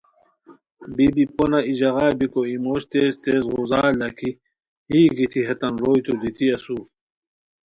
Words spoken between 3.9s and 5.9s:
لاکھی یی گیتی ہیتان